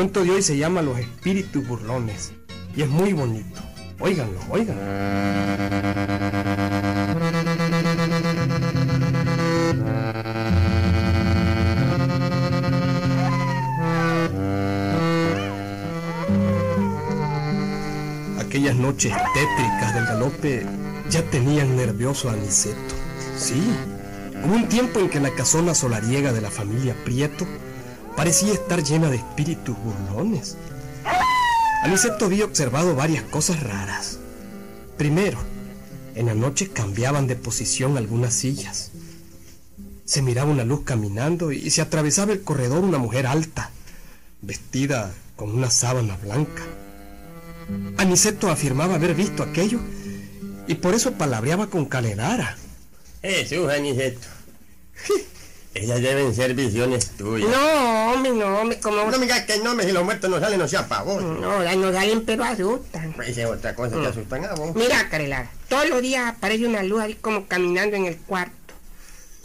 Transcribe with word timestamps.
Cuento 0.00 0.24
de 0.24 0.30
hoy 0.30 0.40
se 0.40 0.56
llama 0.56 0.80
Los 0.80 0.98
espíritus 0.98 1.68
burlones 1.68 2.32
y 2.74 2.80
es 2.80 2.88
muy 2.88 3.12
bonito. 3.12 3.60
Óiganlo, 3.98 4.40
óiganlo. 4.48 4.82
Aquellas 18.38 18.76
noches 18.76 19.12
tétricas 19.34 19.94
del 19.94 20.06
galope 20.06 20.66
ya 21.10 21.22
tenían 21.24 21.76
nervioso 21.76 22.30
a. 22.30 22.36
Sí, 23.36 23.62
hubo 24.42 24.54
un 24.54 24.66
tiempo 24.66 24.98
en 24.98 25.10
que 25.10 25.20
la 25.20 25.34
casona 25.34 25.74
solariega 25.74 26.32
de 26.32 26.40
la 26.40 26.50
familia 26.50 26.96
Prieto 27.04 27.46
parecía 28.20 28.52
estar 28.52 28.84
llena 28.84 29.08
de 29.08 29.16
espíritus 29.16 29.74
burlones. 29.78 30.58
Aniceto 31.82 32.26
había 32.26 32.44
observado 32.44 32.94
varias 32.94 33.22
cosas 33.22 33.62
raras. 33.62 34.18
Primero, 34.98 35.38
en 36.14 36.26
la 36.26 36.34
noche 36.34 36.68
cambiaban 36.68 37.26
de 37.26 37.36
posición 37.36 37.96
algunas 37.96 38.34
sillas. 38.34 38.90
Se 40.04 40.20
miraba 40.20 40.50
una 40.50 40.64
luz 40.64 40.82
caminando 40.84 41.50
y 41.50 41.70
se 41.70 41.80
atravesaba 41.80 42.32
el 42.32 42.42
corredor 42.42 42.84
una 42.84 42.98
mujer 42.98 43.26
alta, 43.26 43.70
vestida 44.42 45.14
con 45.34 45.52
una 45.54 45.70
sábana 45.70 46.18
blanca. 46.18 46.62
Aniceto 47.96 48.50
afirmaba 48.50 48.96
haber 48.96 49.14
visto 49.14 49.42
aquello 49.42 49.80
y 50.66 50.74
por 50.74 50.92
eso 50.92 51.12
palabreaba 51.12 51.68
con 51.68 51.86
Caledara. 51.86 52.58
Jesús, 53.22 53.70
Aniceto. 53.70 54.28
Ellas 55.72 56.02
deben 56.02 56.34
ser 56.34 56.54
visiones 56.54 57.10
tuyas. 57.16 57.48
No, 57.48 58.12
hombre, 58.12 58.32
no, 58.32 58.58
hombre, 58.58 58.80
como... 58.80 59.04
No 59.08 59.18
me 59.18 59.26
digas 59.26 59.44
que 59.44 59.58
no, 59.58 59.74
me 59.74 59.84
si 59.84 59.92
los 59.92 60.04
muertos 60.04 60.28
no 60.28 60.40
salen, 60.40 60.58
no 60.58 60.66
sea 60.66 60.88
pavor. 60.88 61.22
No, 61.22 61.62
no 61.62 61.92
salen, 61.92 62.24
pero 62.24 62.42
asustan. 62.42 63.14
Esa 63.24 63.42
es 63.42 63.46
otra 63.46 63.74
cosa 63.76 64.00
que 64.00 64.06
asustan 64.08 64.44
a 64.46 64.54
vos. 64.54 64.74
Mira, 64.74 65.08
Carelara, 65.08 65.48
todos 65.68 65.88
los 65.88 66.02
días 66.02 66.28
aparece 66.28 66.66
una 66.66 66.82
luz 66.82 67.00
ahí 67.00 67.14
como 67.14 67.46
caminando 67.46 67.96
en 67.96 68.06
el 68.06 68.16
cuarto. 68.16 68.74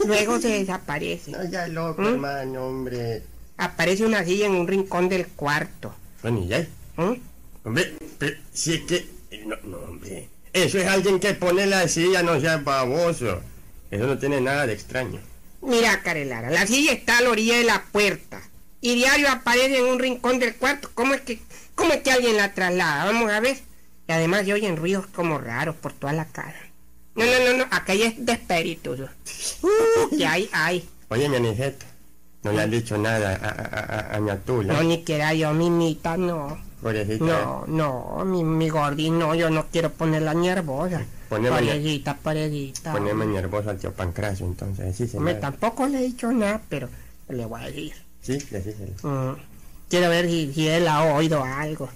Luego 0.04 0.40
se 0.40 0.48
desaparece. 0.48 1.30
No, 1.30 1.44
ya 1.44 1.68
loco, 1.68 2.02
¿Mm? 2.02 2.06
hermano, 2.06 2.66
hombre. 2.66 3.22
Aparece 3.56 4.04
una 4.04 4.24
silla 4.24 4.46
en 4.46 4.56
un 4.56 4.66
rincón 4.66 5.08
del 5.08 5.28
cuarto. 5.28 5.94
Bueno, 6.22 6.40
y 6.42 6.48
ya. 6.48 6.66
¿Mm? 6.96 7.14
Hombre, 7.64 7.94
pero 8.18 8.36
si 8.52 8.74
es 8.74 8.80
que... 8.82 9.06
No, 9.46 9.56
no, 9.62 9.78
hombre. 9.78 10.28
Eso 10.52 10.78
es 10.78 10.86
alguien 10.86 11.20
que 11.20 11.34
pone 11.34 11.66
la 11.66 11.86
silla, 11.86 12.22
no 12.22 12.40
sea 12.40 12.56
baboso. 12.56 13.40
Eso 13.90 14.06
no 14.06 14.18
tiene 14.18 14.40
nada 14.40 14.66
de 14.66 14.72
extraño. 14.72 15.20
Mira, 15.66 16.00
Carelara, 16.02 16.48
la 16.50 16.66
silla 16.66 16.92
está 16.92 17.18
a 17.18 17.22
la 17.22 17.30
orilla 17.30 17.56
de 17.58 17.64
la 17.64 17.82
puerta. 17.90 18.40
Y 18.80 18.94
diario 18.94 19.28
aparece 19.28 19.78
en 19.78 19.86
un 19.86 19.98
rincón 19.98 20.38
del 20.38 20.54
cuarto. 20.54 20.90
¿Cómo 20.94 21.14
es 21.14 21.22
que, 21.22 21.40
cómo 21.74 21.92
es 21.92 22.02
que 22.02 22.12
alguien 22.12 22.36
la 22.36 22.54
traslada? 22.54 23.04
Vamos 23.04 23.30
a 23.32 23.40
ver. 23.40 23.58
Y 24.08 24.12
además 24.12 24.44
se 24.44 24.52
oyen 24.52 24.76
ruidos 24.76 25.06
como 25.08 25.38
raros 25.38 25.74
por 25.74 25.92
toda 25.92 26.12
la 26.12 26.26
casa. 26.26 26.54
No, 27.16 27.24
no, 27.24 27.32
no, 27.44 27.58
no, 27.58 27.66
aquella 27.70 28.06
es 28.08 28.24
de 28.24 28.32
espíritus. 28.32 29.00
Uh, 29.62 30.16
que 30.16 30.26
hay, 30.26 30.48
hay. 30.52 30.88
Oye, 31.08 31.28
mi 31.28 31.36
Aniceto, 31.36 31.86
no 32.42 32.52
le 32.52 32.62
han 32.62 32.70
dicho 32.70 32.96
nada 32.98 33.34
a, 33.34 33.48
a, 33.48 34.12
a, 34.12 34.16
a 34.16 34.20
Ñatula. 34.20 34.74
No, 34.74 34.82
ni 34.82 35.02
quiera 35.02 35.34
yo, 35.34 35.52
mimita, 35.52 36.16
no. 36.16 36.62
Pobrecita. 36.86 37.24
No, 37.24 37.64
no, 37.66 38.24
mi, 38.24 38.44
mi 38.44 38.68
gordín, 38.68 39.18
no, 39.18 39.34
yo 39.34 39.50
no 39.50 39.66
quiero 39.72 39.90
ponerla 39.92 40.34
nervosa. 40.34 41.04
Poneme 41.28 41.58
Pobrecita, 41.58 42.16
pobrecita. 42.16 42.92
Poneme 42.92 43.26
nervoso 43.26 43.70
al 43.70 43.78
tío 43.78 43.92
Pancracio, 43.92 44.46
entonces, 44.46 44.94
sí, 44.94 45.08
se 45.08 45.16
Hombre, 45.16 45.34
me... 45.34 45.40
tampoco 45.40 45.88
le 45.88 45.98
he 45.98 46.02
dicho 46.02 46.30
nada, 46.30 46.62
pero 46.68 46.88
le 47.28 47.44
voy 47.44 47.60
a 47.60 47.66
decir. 47.66 47.92
Sí, 48.22 48.38
decíselo. 48.52 48.92
Mm, 49.02 49.36
quiero 49.90 50.10
ver 50.10 50.28
si, 50.28 50.52
si 50.54 50.68
él 50.68 50.86
ha 50.86 51.02
oído 51.02 51.42
algo. 51.42 51.88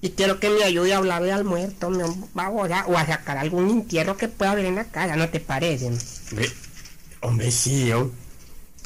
Y 0.00 0.10
quiero 0.10 0.40
que 0.40 0.50
me 0.50 0.64
ayude 0.64 0.92
a 0.92 0.96
hablarle 0.96 1.32
al 1.32 1.44
muerto, 1.44 1.88
me 1.88 2.02
vamos 2.34 2.68
a, 2.72 2.86
o 2.86 2.96
a 2.96 3.06
sacar 3.06 3.38
algún 3.38 3.70
entierro 3.70 4.16
que 4.16 4.26
pueda 4.26 4.50
haber 4.50 4.64
en 4.64 4.74
la 4.74 4.84
casa, 4.86 5.14
¿no 5.14 5.28
te 5.28 5.38
parece? 5.38 5.86
Hombre, 5.86 6.50
hombre, 7.20 7.52
sí, 7.52 7.92
hombre. 7.92 8.16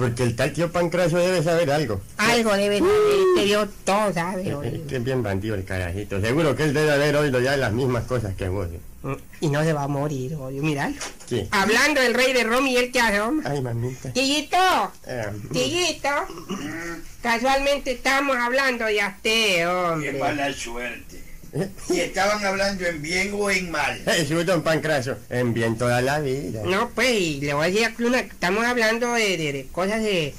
Porque 0.01 0.23
el 0.23 0.35
tal 0.35 0.51
tío 0.55 0.73
Pancracio 0.73 1.19
debe 1.19 1.43
saber 1.43 1.71
algo. 1.71 2.01
Algo 2.17 2.55
debe 2.57 2.79
saber, 2.79 2.95
te 3.37 3.45
dio 3.45 3.69
todo, 3.85 4.11
¿sabes? 4.15 4.47
Este 4.65 4.97
es 4.97 5.05
bien 5.05 5.23
bandido 5.23 5.55
el 5.55 5.65
carajito. 5.67 6.19
Seguro 6.23 6.57
que 6.57 6.63
él 6.63 6.73
debe 6.73 6.91
haber 6.91 7.15
oído 7.17 7.39
ya 7.39 7.55
las 7.59 7.71
mismas 7.71 8.05
cosas 8.05 8.35
que 8.35 8.49
vos. 8.49 8.67
¿eh? 8.73 9.17
Y 9.43 9.49
no 9.49 9.63
se 9.63 9.75
va 9.75 9.83
a 9.83 9.89
morir, 9.89 10.35
oye, 10.37 10.63
miralo. 10.63 10.95
¿Qué? 11.29 11.49
Hablando 11.51 12.01
del 12.01 12.15
rey 12.15 12.33
de 12.33 12.45
Roma 12.45 12.67
y 12.71 12.79
él 12.79 12.91
que 12.91 12.99
hace, 12.99 13.21
hombre. 13.21 13.47
Ay, 13.51 13.61
mamita. 13.61 14.11
Tillito, 14.15 14.57
Eh, 15.07 15.27
Tillito, 15.53 16.09
casualmente 17.23 17.93
estamos 17.93 18.37
hablando 18.39 18.87
de 18.87 18.97
usted, 18.97 19.21
Qué 19.23 19.67
hombre. 19.67 20.13
mala 20.19 20.51
suerte. 20.55 21.30
¿Eh? 21.53 21.69
¿Y 21.91 22.01
estaban 22.01 22.45
hablando 22.45 22.85
en 22.87 23.03
bien 23.03 23.31
o 23.35 23.51
en 23.51 23.71
mal? 23.71 24.01
Jesús, 24.05 24.47
don 24.47 24.63
Pancracio, 24.63 25.17
en 25.31 25.53
bien 25.53 25.77
toda 25.77 26.01
la 26.01 26.21
vida. 26.21 26.63
No, 26.65 26.91
pues, 26.91 27.11
y 27.21 27.41
le 27.41 27.55
voy 27.55 27.65
a 27.65 27.71
decir 27.71 27.85
aquí 27.87 28.05
una, 28.05 28.21
estamos 28.21 28.65
hablando 28.65 29.13
de, 29.15 29.37
de- 29.37 29.53
de 29.53 29.67
cosas 29.73 30.01
de 30.03 30.33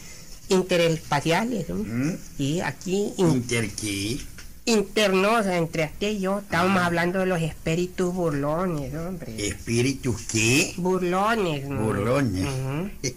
interespaciales, 0.49 1.67
¿no? 1.69 1.75
¿Mm? 1.83 2.17
Y 2.37 2.61
aquí 2.61 3.13
in- 3.17 3.29
¿Interqué? 3.29 4.17
internosa 4.65 5.57
entre 5.57 5.85
usted 5.85 6.11
y 6.11 6.19
yo, 6.19 6.39
estamos 6.39 6.81
hablando 6.81 7.19
de 7.19 7.25
los 7.25 7.41
espíritus 7.41 8.13
burlones, 8.13 8.93
hombre. 8.93 9.47
¿Espíritus 9.47 10.21
qué? 10.31 10.73
Burlones, 10.77 11.67
¿no? 11.67 11.81
Burlones. 11.81 12.47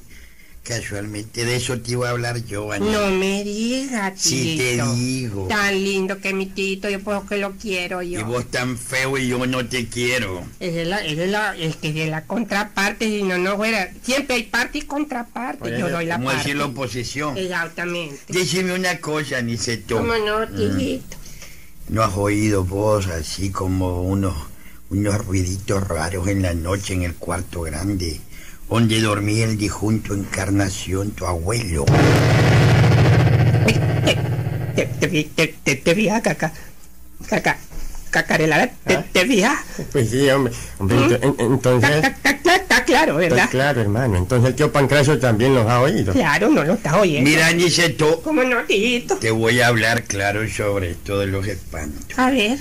Casualmente 0.64 1.44
de 1.44 1.56
eso 1.56 1.78
te 1.78 1.92
iba 1.92 2.08
a 2.08 2.12
hablar 2.12 2.42
yo, 2.46 2.72
Ana. 2.72 2.86
No 2.90 3.10
me 3.10 3.44
digas, 3.44 4.14
Sí 4.16 4.56
te 4.56 4.82
digo. 4.94 5.46
Tan 5.46 5.74
lindo 5.74 6.18
que 6.18 6.32
mi 6.32 6.46
tito, 6.46 6.88
yo 6.88 7.00
puedo 7.00 7.26
que 7.26 7.36
lo 7.36 7.52
quiero 7.52 8.02
Y 8.02 8.12
yo. 8.12 8.24
vos 8.24 8.50
tan 8.50 8.78
feo 8.78 9.18
y 9.18 9.28
yo 9.28 9.44
no 9.46 9.66
te 9.66 9.86
quiero. 9.88 10.42
Esa 10.60 10.80
es 10.80 10.88
la, 10.88 11.04
esa 11.04 11.22
es 11.24 11.30
la, 11.30 11.54
el 11.56 11.76
que 11.76 12.04
es 12.04 12.08
la 12.08 12.24
contraparte, 12.24 13.06
si 13.06 13.22
no, 13.22 13.36
no 13.36 13.56
fuera. 13.56 13.92
Siempre 14.02 14.36
hay 14.36 14.44
parte 14.44 14.78
y 14.78 14.82
contraparte. 14.82 15.64
Oye, 15.68 15.78
yo 15.80 15.90
doy 15.90 16.06
la 16.06 16.14
Como 16.14 16.28
parte. 16.28 16.38
decir 16.44 16.56
la 16.56 16.64
oposición. 16.64 17.36
Exactamente. 17.36 18.18
Decime 18.32 18.72
una 18.72 18.98
cosa, 19.00 19.42
Niceto. 19.42 19.98
¿Cómo 19.98 20.14
no, 20.16 20.46
Mm. 20.46 20.78
tito? 20.78 21.16
¿No 21.90 22.02
has 22.02 22.16
oído 22.16 22.64
vos 22.64 23.06
así 23.08 23.50
como 23.50 24.02
unos, 24.02 24.34
unos 24.88 25.26
ruiditos 25.26 25.86
raros 25.86 26.26
en 26.28 26.40
la 26.40 26.54
noche 26.54 26.94
en 26.94 27.02
el 27.02 27.14
cuarto 27.16 27.60
grande? 27.60 28.18
Donde 28.68 29.00
dormía 29.00 29.44
el 29.44 29.56
difunto 29.56 30.14
Encarnación, 30.14 31.12
tu 31.12 31.26
abuelo. 31.26 31.84
Te, 34.74 34.86
te, 34.86 35.24
te, 35.24 35.46
te, 35.62 35.76
te 35.76 35.94
fijas, 35.94 36.22
caca. 36.22 36.52
Caca. 37.28 37.56
Cacarela, 38.10 38.70
te, 38.84 38.94
¿Ah? 38.94 39.04
te 39.12 39.26
fijas. 39.26 39.58
Pues 39.92 40.10
sí, 40.10 40.28
hombre. 40.30 40.52
hombre 40.78 41.18
en- 41.22 41.34
entonces... 41.38 41.90
Está, 41.90 42.08
está- 42.08 42.30
está- 42.30 42.56
está 42.56 42.84
claro, 42.84 43.16
¿verdad? 43.16 43.48
claro, 43.50 43.80
hermano. 43.80 44.16
Entonces 44.16 44.50
el 44.50 44.54
tío 44.54 44.70
Pancracio 44.72 45.18
también 45.18 45.54
los 45.54 45.66
ha 45.68 45.80
oído. 45.80 46.12
Claro, 46.12 46.48
no 46.48 46.62
lo 46.64 46.74
estás 46.74 46.94
oyendo. 46.94 47.28
Mira, 47.28 47.52
Niceto, 47.52 48.22
¿Cómo 48.22 48.42
no, 48.44 48.56
te 49.20 49.30
voy 49.32 49.60
a 49.60 49.66
hablar 49.68 50.04
claro 50.04 50.48
sobre 50.48 50.92
esto 50.92 51.18
de 51.18 51.26
los 51.26 51.46
espantos. 51.46 52.16
A 52.18 52.30
ver. 52.30 52.58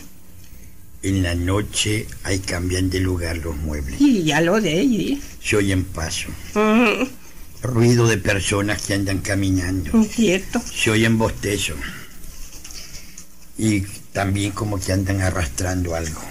En 1.04 1.22
la 1.22 1.36
noche 1.36 2.08
ahí 2.24 2.40
cambian 2.40 2.90
de 2.90 3.00
lugar 3.02 3.38
los 3.38 3.56
muebles. 3.58 4.00
Y 4.00 4.24
ya 4.24 4.40
lo 4.42 4.60
de 4.62 4.80
allí. 4.80 5.22
Se 5.44 5.58
oyen 5.58 5.84
pasos. 5.84 6.32
Ujú, 6.56 7.10
Ruido 7.62 8.08
de 8.08 8.18
personas 8.18 8.82
que 8.82 8.94
andan 8.94 9.20
caminando. 9.20 10.02
es 10.02 10.12
cierto. 10.12 10.62
Se 10.62 10.92
oyen 10.92 11.18
bostezos. 11.18 11.76
Y 13.58 13.82
también 14.14 14.52
como 14.52 14.80
que 14.80 14.94
andan 14.94 15.22
arrastrando 15.22 15.94
algo. 15.96 16.22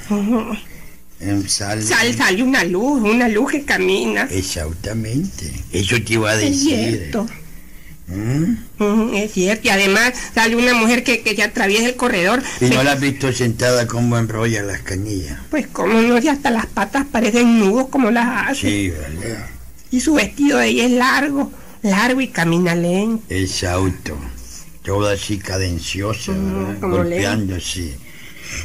Sale- 1.46 1.82
Sal, 1.82 2.14
sale 2.14 2.42
una 2.42 2.64
luz, 2.64 3.00
una 3.02 3.28
luz 3.28 3.52
que 3.52 3.64
camina. 3.64 4.22
Exactamente. 4.30 5.52
Eso 5.72 5.96
te 6.02 6.14
iba 6.14 6.30
a 6.30 6.34
Es 6.34 6.50
decir. 6.50 6.78
cierto. 6.98 7.26
¿Mm? 8.08 9.14
Es 9.14 9.32
cierto. 9.32 9.66
Y 9.68 9.70
además 9.70 10.12
sale 10.34 10.56
una 10.56 10.74
mujer 10.74 11.02
que, 11.04 11.22
que 11.22 11.34
se 11.34 11.42
atraviesa 11.42 11.86
el 11.88 11.96
corredor. 11.96 12.42
Y 12.60 12.64
no 12.66 12.78
Ve- 12.78 12.84
la 12.84 12.92
has 12.92 13.00
visto 13.00 13.32
sentada 13.32 13.86
como 13.86 14.18
enrolla 14.18 14.62
las 14.62 14.80
canillas. 14.82 15.38
Pues 15.50 15.66
como 15.68 16.00
no, 16.02 16.20
si 16.20 16.28
hasta 16.28 16.50
las 16.50 16.66
patas 16.66 17.06
parecen 17.10 17.58
nudos 17.58 17.88
como 17.88 18.10
las 18.10 18.50
hace. 18.50 18.60
Sí, 18.68 18.90
vale. 18.90 19.36
Y 19.90 20.00
su 20.00 20.14
vestido 20.14 20.58
de 20.58 20.68
ella 20.68 20.84
es 20.86 20.90
largo, 20.92 21.52
largo 21.82 22.20
y 22.20 22.28
camina 22.28 22.74
lento. 22.74 23.22
Ese 23.28 23.66
auto. 23.68 24.18
Toda 24.82 25.12
así 25.14 25.38
cadenciosa, 25.38 26.32
¿verdad? 26.32 26.80
golpeando 26.80 27.54
así. 27.56 27.94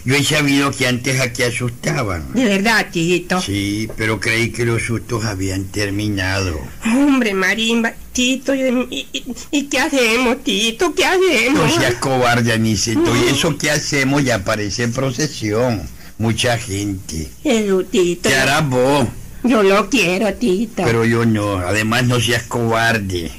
Yo 0.03 0.15
he 0.15 0.23
sabido 0.23 0.71
que 0.71 0.87
antes 0.87 1.21
aquí 1.21 1.43
asustaban. 1.43 2.33
De 2.33 2.43
verdad, 2.43 2.87
chiquito. 2.91 3.39
Sí, 3.39 3.87
pero 3.95 4.19
creí 4.19 4.49
que 4.51 4.65
los 4.65 4.81
sustos 4.83 5.23
habían 5.25 5.65
terminado. 5.65 6.59
Hombre, 6.85 7.33
marimba, 7.33 7.93
Tito, 8.17 8.55
¿y, 8.55 9.05
y- 9.51 9.63
qué 9.65 9.77
hacemos, 9.77 10.43
Tito? 10.43 10.91
¿Qué 10.95 11.05
hacemos? 11.05 11.69
No 11.69 11.79
seas 11.79 11.93
cobarde, 11.99 12.51
Aniceto. 12.51 13.15
Y 13.15 13.29
eso 13.29 13.55
que 13.59 13.69
hacemos 13.69 14.23
ya 14.23 14.43
parece 14.43 14.81
en 14.81 14.91
procesión. 14.91 15.87
Mucha 16.17 16.57
gente. 16.57 17.29
Eso, 17.43 17.83
Tito. 17.83 18.27
¿Qué 18.27 18.35
harás 18.35 18.67
vos? 18.67 19.07
Yo 19.43 19.61
lo 19.61 19.87
quiero, 19.91 20.33
Tito. 20.33 20.81
Pero 20.83 21.05
yo 21.05 21.27
no. 21.27 21.59
Además, 21.59 22.05
no 22.05 22.19
seas 22.19 22.41
cobarde. 22.41 23.29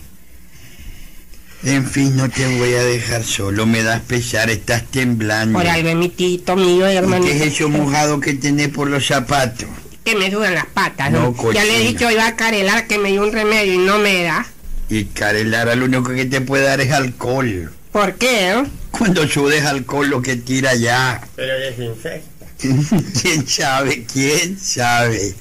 En 1.65 1.85
fin, 1.85 2.17
no 2.17 2.29
te 2.29 2.47
voy 2.47 2.73
a 2.75 2.85
dejar 2.85 3.25
solo, 3.25 3.67
me 3.67 3.83
das 3.83 4.03
pesar, 4.03 4.49
estás 4.49 4.85
temblando. 4.93 5.59
Por 5.59 5.67
algo 5.67 5.93
mi 5.97 6.09
tito 6.09 6.55
mío, 6.55 6.89
¿Y 6.89 6.95
hermano. 6.95 7.25
¿Qué 7.25 7.33
es 7.33 7.55
eso 7.55 7.69
mojado 7.69 8.21
que 8.21 8.35
tenés 8.35 8.69
por 8.69 8.89
los 8.89 9.05
zapatos? 9.09 9.69
Que 10.05 10.15
me 10.15 10.31
sudan 10.31 10.55
las 10.55 10.67
patas, 10.67 11.11
No, 11.11 11.35
¿no? 11.37 11.53
Ya 11.53 11.65
le 11.65 11.83
he 11.83 11.89
dicho 11.89 12.09
iba 12.09 12.29
a 12.29 12.37
carelar 12.37 12.87
que 12.87 12.99
me 12.99 13.11
dio 13.11 13.25
un 13.25 13.33
remedio 13.33 13.75
y 13.75 13.79
no 13.79 13.99
me 13.99 14.23
da. 14.23 14.47
Y 14.89 15.05
Carelara 15.07 15.75
lo 15.75 15.85
único 15.85 16.15
que 16.15 16.25
te 16.27 16.41
puede 16.41 16.65
dar 16.65 16.81
es 16.81 16.93
alcohol. 16.93 17.71
¿Por 17.93 18.15
qué? 18.15 18.65
Cuando 18.91 19.27
sudes 19.29 19.65
alcohol 19.65 20.09
lo 20.09 20.23
que 20.23 20.37
tira 20.37 20.75
ya. 20.75 21.21
Pero 21.37 21.59
desinfecta. 21.59 22.47
¿Quién 23.23 23.47
sabe? 23.47 24.05
¿Quién 24.11 24.59
sabe? 24.59 25.35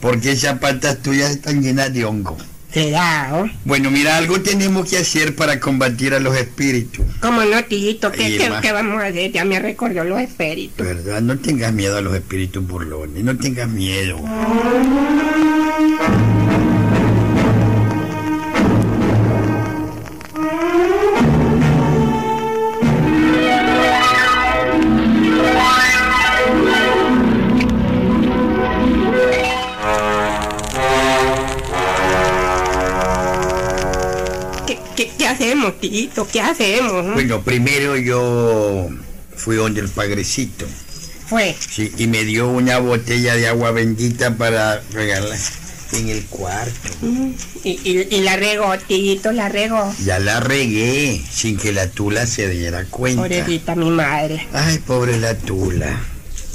Porque 0.00 0.32
esas 0.32 0.58
patas 0.58 1.02
tuyas 1.02 1.30
están 1.30 1.62
llenas 1.62 1.92
de 1.92 2.04
hongo. 2.04 2.36
Será, 2.72 3.28
¿no? 3.28 3.50
Bueno, 3.64 3.90
mira, 3.90 4.16
algo 4.18 4.40
tenemos 4.42 4.88
que 4.88 4.98
hacer 4.98 5.34
para 5.34 5.58
combatir 5.58 6.12
a 6.12 6.20
los 6.20 6.36
espíritus. 6.36 7.06
¿Cómo 7.20 7.42
no, 7.42 7.64
tito? 7.64 8.12
¿Qué, 8.12 8.36
qué, 8.36 8.52
qué 8.60 8.72
vamos 8.72 9.02
a 9.02 9.06
hacer? 9.06 9.32
Ya 9.32 9.44
me 9.44 9.58
recordó 9.58 10.04
los 10.04 10.20
espíritus. 10.20 10.86
¿Verdad? 10.86 11.22
No 11.22 11.38
tengas 11.38 11.72
miedo 11.72 11.96
a 11.96 12.02
los 12.02 12.14
espíritus 12.14 12.66
burlones, 12.66 13.24
no 13.24 13.36
tengas 13.38 13.68
miedo. 13.68 14.20
Hacemos, 35.66 35.80
tito? 35.80 36.28
¿Qué 36.30 36.40
hacemos? 36.40 37.04
no? 37.04 37.14
Bueno, 37.14 37.42
primero 37.42 37.96
yo 37.96 38.88
fui 39.36 39.56
donde 39.56 39.80
el 39.80 39.88
pagrecito, 39.88 40.66
Fue. 41.28 41.54
sí, 41.58 41.92
y 41.98 42.06
me 42.06 42.24
dio 42.24 42.48
una 42.48 42.78
botella 42.78 43.34
de 43.34 43.48
agua 43.48 43.70
bendita 43.70 44.36
para 44.36 44.80
regalar 44.92 45.38
en 45.92 46.08
el 46.08 46.24
cuarto. 46.26 46.88
Y, 47.64 47.70
y, 47.84 48.08
y 48.10 48.20
la 48.20 48.36
regó, 48.36 48.76
tito, 48.86 49.32
la 49.32 49.48
regó. 49.48 49.94
Ya 50.04 50.18
la 50.18 50.40
regué 50.40 51.22
sin 51.30 51.56
que 51.56 51.72
la 51.72 51.88
tula 51.88 52.26
se 52.26 52.48
diera 52.48 52.84
cuenta. 52.86 53.22
Pobrecita 53.22 53.74
mi 53.74 53.90
madre. 53.90 54.46
Ay, 54.52 54.78
pobre 54.78 55.18
la 55.18 55.34
tula. 55.36 56.00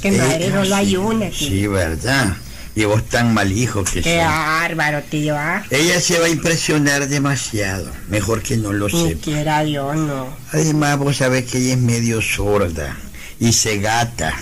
Que 0.02 0.12
madre 0.12 0.48
Ella 0.48 0.64
solo 0.64 0.76
hay 0.76 0.88
sí, 0.90 0.98
una, 0.98 1.30
tito. 1.30 1.38
Sí, 1.38 1.68
¿verdad? 1.68 2.36
Y 2.76 2.86
vos 2.86 3.04
tan 3.10 3.34
mal 3.34 3.52
hijo 3.52 3.84
que 3.84 4.02
Qué 4.02 4.18
bárbaro, 4.18 5.02
tío, 5.04 5.36
¿ah? 5.38 5.62
Ella 5.70 6.00
se 6.00 6.20
va 6.20 6.28
a 6.28 6.30
impresionar 6.30 7.08
demasiado. 7.10 7.92
Mejor 8.08 8.42
que 8.42 8.56
no 8.56 8.72
lo 8.72 8.88
Ni 8.88 9.10
sepa. 9.10 9.22
quiera 9.22 9.64
Dios, 9.64 9.96
no. 9.98 10.28
Además, 10.54 10.98
vos 10.98 11.18
sabés 11.18 11.46
que 11.52 11.58
ella 11.58 11.74
es 11.74 11.80
medio 11.80 12.22
sorda 12.22 12.96
y 13.40 13.52
se 13.54 13.80
gata. 13.80 14.34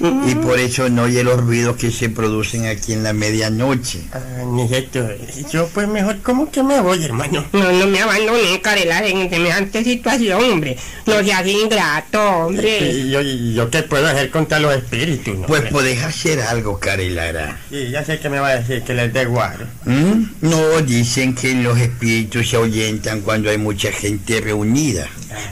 Y 0.00 0.34
por 0.36 0.58
eso 0.58 0.88
no 0.88 1.02
oye 1.02 1.22
los 1.22 1.40
ruidos 1.40 1.76
que 1.76 1.90
se 1.90 2.08
producen 2.08 2.66
aquí 2.66 2.92
en 2.94 3.02
la 3.02 3.12
medianoche. 3.12 4.00
Ah, 4.12 4.20
Nijeto, 4.46 5.06
yo 5.52 5.68
pues 5.68 5.88
mejor, 5.88 6.20
¿cómo 6.22 6.50
que 6.50 6.62
me 6.62 6.80
voy, 6.80 7.04
hermano? 7.04 7.44
No, 7.52 7.70
no 7.72 7.86
me 7.86 8.00
abandoné, 8.00 8.60
Carelar, 8.62 9.04
en 9.04 9.28
semejante 9.28 9.84
situación, 9.84 10.42
hombre. 10.42 10.76
No 11.06 11.22
seas 11.22 11.46
ingrato, 11.46 12.22
hombre. 12.22 12.90
¿Y 12.90 13.10
yo, 13.10 13.20
yo 13.20 13.70
qué 13.70 13.82
puedo 13.82 14.06
hacer 14.06 14.30
contra 14.30 14.58
los 14.58 14.74
espíritus? 14.74 15.36
no? 15.38 15.46
Pues 15.46 15.62
podés 15.70 16.02
hacer 16.02 16.40
algo, 16.40 16.78
Carelara. 16.78 17.60
Sí, 17.68 17.90
ya 17.90 18.04
sé 18.04 18.18
que 18.18 18.30
me 18.30 18.38
va 18.38 18.48
a 18.48 18.60
decir 18.60 18.82
que 18.82 18.94
les 18.94 19.12
dé 19.12 19.26
guaro. 19.26 19.66
¿Mm? 19.84 20.24
No, 20.40 20.80
dicen 20.80 21.34
que 21.34 21.54
los 21.54 21.78
espíritus 21.78 22.48
se 22.48 22.56
ahuyentan 22.56 23.20
cuando 23.20 23.50
hay 23.50 23.58
mucha 23.58 23.92
gente 23.92 24.40
reunida. 24.40 25.08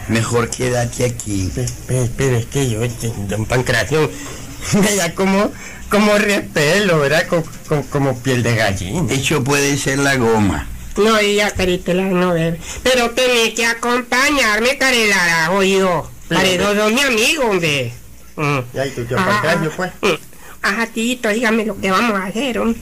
Mejor 0.08 0.50
quédate 0.50 1.04
aquí. 1.04 1.50
Pe- 1.54 1.66
pe- 1.86 2.10
Pero 2.16 2.36
es 2.36 2.46
que 2.46 2.68
yo, 2.70 2.82
este, 2.82 3.12
don 3.28 3.44
Pancracio, 3.46 4.10
me 4.80 4.94
da 4.96 5.14
como, 5.14 5.52
como 5.90 6.16
repelo, 6.18 6.98
¿verdad? 7.00 7.26
Como, 7.28 7.44
como, 7.68 7.82
como 7.86 8.18
piel 8.18 8.42
de 8.42 8.54
gallina. 8.56 9.12
Eso 9.12 9.42
puede 9.44 9.76
ser 9.76 9.98
la 9.98 10.16
goma. 10.16 10.66
No 10.96 11.16
diga, 11.18 11.50
Caritela, 11.52 12.02
no 12.02 12.32
bebe. 12.32 12.58
Pero 12.82 13.10
tenés 13.10 13.54
que 13.54 13.64
acompañarme, 13.66 14.76
Carelara, 14.78 15.50
oído. 15.52 16.10
Pero- 16.28 16.40
Caredo, 16.40 16.74
son 16.74 16.94
mi 16.94 17.00
amigo, 17.02 17.44
hombre. 17.50 17.92
Mm. 18.36 18.58
Ya, 18.74 18.86
y 18.86 18.90
tío 18.90 19.18
Ajá, 19.18 19.30
Pancracio, 19.42 19.72
pues. 19.76 19.92
mm. 20.02 20.14
Ajá, 20.62 20.86
tito, 20.88 21.28
dígame 21.28 21.64
lo 21.64 21.80
que 21.80 21.90
vamos 21.90 22.18
a 22.20 22.26
hacer, 22.26 22.58
hombre. 22.58 22.80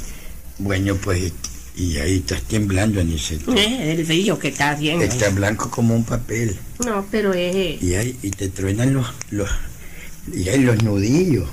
Bueno, 0.58 0.96
pues, 0.96 1.32
y 1.76 1.98
ahí 1.98 2.16
estás 2.16 2.42
temblando, 2.42 3.00
Aniceto. 3.00 3.54
Eh, 3.54 3.92
el 3.92 4.06
frío 4.06 4.38
que 4.38 4.48
está 4.48 4.70
haciendo. 4.70 5.04
Está 5.04 5.28
blanco 5.30 5.70
como 5.70 5.94
un 5.94 6.04
papel. 6.04 6.56
No, 6.84 7.04
pero 7.10 7.34
es... 7.34 7.82
Y 7.82 7.94
ahí 7.94 8.16
y 8.22 8.30
te 8.30 8.48
truenan 8.48 8.94
los, 8.94 9.06
los, 9.30 9.50
y 10.32 10.48
ahí 10.48 10.60
los 10.60 10.82
nudillos. 10.82 11.48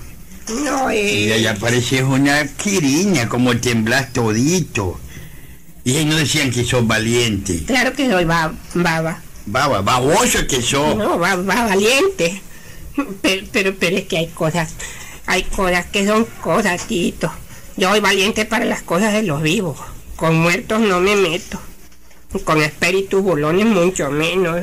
No, 0.63 0.91
Y 0.91 0.97
ahí 1.31 1.45
es... 1.45 1.47
apareces 1.47 2.01
una 2.03 2.45
quiriña, 2.47 3.27
como 3.29 3.55
temblas 3.57 4.11
todito. 4.13 4.99
Y 5.85 5.97
ahí 5.97 6.05
no 6.05 6.15
decían 6.15 6.51
que 6.51 6.63
sos 6.63 6.87
valiente. 6.87 7.63
Claro 7.65 7.91
que 7.93 8.09
soy 8.09 8.23
ba- 8.25 8.53
baba. 8.73 9.21
Baba, 9.45 9.81
baboso 9.81 10.47
que 10.47 10.61
sos. 10.61 10.95
No, 10.95 11.19
va, 11.19 11.35
va 11.35 11.65
valiente. 11.65 12.41
Pero, 13.21 13.45
pero, 13.51 13.75
pero 13.77 13.97
es 13.97 14.03
que 14.05 14.17
hay 14.19 14.27
cosas, 14.27 14.69
hay 15.25 15.43
cosas 15.43 15.85
que 15.87 16.05
son 16.07 16.25
cosas, 16.41 16.87
Tito. 16.87 17.29
Yo 17.75 17.89
soy 17.89 17.99
valiente 17.99 18.45
para 18.45 18.65
las 18.65 18.83
cosas 18.83 19.11
de 19.13 19.23
los 19.23 19.41
vivos. 19.41 19.77
Con 20.15 20.35
muertos 20.35 20.79
no 20.79 20.99
me 20.99 21.15
meto. 21.15 21.59
Con 22.45 22.61
espíritus 22.61 23.21
bolones 23.21 23.65
mucho 23.65 24.09
menos. 24.09 24.57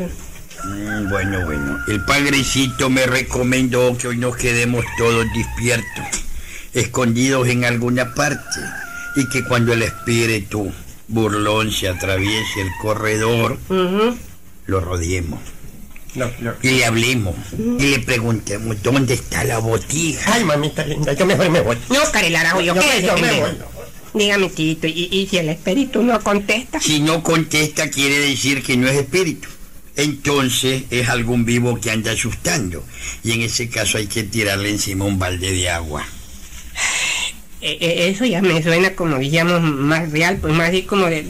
Mm, 0.65 1.09
bueno, 1.09 1.45
bueno. 1.45 1.79
El 1.89 2.05
padrecito 2.05 2.91
me 2.91 3.07
recomendó 3.07 3.97
que 3.97 4.09
hoy 4.09 4.19
nos 4.19 4.37
quedemos 4.37 4.85
todos 4.99 5.27
despiertos, 5.35 6.05
escondidos 6.75 7.49
en 7.49 7.65
alguna 7.65 8.15
parte, 8.15 8.61
y 9.17 9.29
que 9.29 9.45
cuando 9.45 9.73
el 9.73 9.83
espíritu 9.83 10.73
burlón 11.09 11.73
se 11.73 11.89
atraviese 11.89 12.61
el 12.61 12.69
corredor, 12.81 13.59
lo 14.67 14.81
rodeemos. 14.81 15.41
No, 16.15 16.29
no. 16.41 16.55
Y 16.63 16.71
le 16.71 16.85
hablemos. 16.85 17.37
Y 17.79 17.87
le 17.87 18.01
preguntemos 18.01 18.83
dónde 18.83 19.15
está 19.15 19.45
la 19.45 19.59
botija. 19.59 20.35
Ay, 20.35 20.45
mamita 20.45 20.85
linda, 20.85 21.13
yo 21.13 21.25
mejor 21.25 21.51
me 21.51 21.61
voy. 21.61 21.79
No, 21.89 22.01
Carelara, 22.11 22.61
yo 22.61 22.75
Yo, 22.75 22.75
qué 22.75 23.03
yo 23.07 23.17
me 23.17 23.41
voy. 23.41 23.51
Dígame, 24.15 24.49
Tito, 24.49 24.87
y, 24.87 25.09
y 25.11 25.27
si 25.29 25.39
el 25.39 25.49
espíritu 25.49 26.03
no 26.03 26.21
contesta? 26.21 26.81
Si 26.81 27.01
no 27.01 27.23
contesta, 27.23 27.91
quiere 27.91 28.19
decir 28.19 28.63
que 28.63 28.77
no 28.77 28.89
es 28.89 28.97
espíritu. 28.97 29.49
Entonces 29.97 30.85
es 30.91 31.09
algún 31.09 31.45
vivo 31.45 31.81
que 31.81 31.91
anda 31.91 32.13
asustando. 32.13 32.85
Y 33.23 33.33
en 33.33 33.43
ese 33.43 33.69
caso 33.69 33.99
hay 33.99 34.07
que 34.07 34.23
tirarle 34.23 34.71
encima 34.71 35.05
un 35.05 35.19
balde 35.19 35.53
de 35.53 35.69
agua. 35.69 36.07
Eh, 37.61 37.77
eh, 37.81 38.09
eso 38.09 38.25
ya 38.25 38.41
me 38.41 38.63
suena 38.63 38.95
como, 38.95 39.19
digamos, 39.19 39.61
más 39.61 40.11
real, 40.11 40.39
pues 40.39 40.55
más 40.55 40.71
así 40.71 40.83
como 40.83 41.07
de 41.07 41.27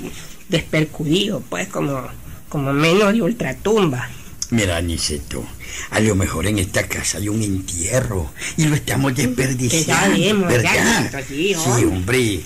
despercudido, 0.49 1.42
pues 1.49 1.68
como, 1.68 2.06
como 2.49 2.72
menos 2.72 3.12
de 3.12 3.22
ultratumba. 3.22 4.08
Mira, 4.50 4.76
Aniceto, 4.76 5.44
a 5.90 6.00
lo 6.00 6.14
mejor 6.14 6.46
en 6.46 6.58
esta 6.58 6.87
casa 6.87 7.18
hay 7.18 7.28
un 7.28 7.42
entierro 7.42 8.32
y 8.56 8.64
lo 8.64 8.75
estamos 8.75 9.14
desperdiciando, 9.14 10.16
ya 10.16 10.26
vemos, 10.26 10.49
¿verdad? 10.49 11.10
ya, 11.12 11.22
sí, 11.22 11.54
hombre. 11.84 12.40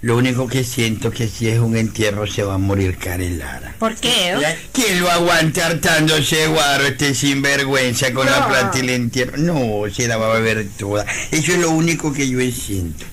Lo 0.00 0.16
único 0.16 0.46
que 0.46 0.62
siento 0.62 1.10
que 1.10 1.26
si 1.26 1.48
es 1.48 1.58
un 1.58 1.76
entierro 1.76 2.26
se 2.26 2.44
va 2.44 2.54
a 2.54 2.58
morir 2.58 2.96
Karen 2.98 3.40
Lara. 3.40 3.74
¿Por 3.80 3.96
qué? 3.96 4.36
¿Quién 4.72 5.00
lo 5.00 5.10
aguanta 5.10 5.66
hartándose 5.66 6.46
guaro 6.46 6.86
este 6.86 7.14
sinvergüenza 7.14 8.12
con 8.12 8.26
la 8.26 8.46
plata 8.46 8.78
y 8.78 8.82
el 8.82 8.90
entierro? 8.90 9.36
No, 9.38 9.82
se 9.92 10.06
la 10.06 10.16
va 10.16 10.30
a 10.30 10.38
beber 10.38 10.68
toda. 10.78 11.04
Eso 11.32 11.52
es 11.52 11.58
lo 11.58 11.70
único 11.70 12.12
que 12.12 12.28
yo 12.28 12.38
siento. 12.52 13.04